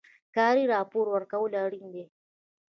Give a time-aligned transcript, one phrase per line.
[0.35, 2.03] کاري راپور ورکول اړین دي